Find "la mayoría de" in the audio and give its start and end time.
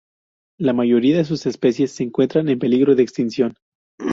0.57-1.25